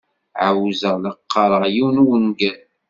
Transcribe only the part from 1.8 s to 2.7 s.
n wungal.